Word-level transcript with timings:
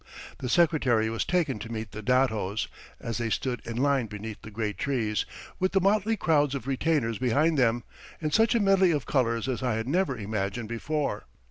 The 0.39 0.49
Secretary 0.49 1.11
was 1.11 1.23
taken 1.25 1.59
to 1.59 1.71
meet 1.71 1.91
the 1.91 2.01
datos, 2.01 2.67
as 2.99 3.19
they 3.19 3.29
stood 3.29 3.61
in 3.67 3.77
line 3.77 4.07
beneath 4.07 4.41
the 4.41 4.49
great 4.49 4.79
trees, 4.79 5.27
with 5.59 5.73
the 5.73 5.79
motley 5.79 6.17
crowds 6.17 6.55
of 6.55 6.65
retainers 6.65 7.19
behind 7.19 7.55
them, 7.59 7.83
in 8.19 8.31
such 8.31 8.55
a 8.55 8.59
medley 8.59 8.89
of 8.89 9.05
colours 9.05 9.47
as 9.47 9.61
I 9.61 9.75
had 9.75 9.87
never 9.87 10.17
imagined 10.17 10.69
before. 10.69 11.27